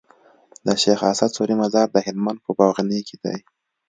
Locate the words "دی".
3.23-3.37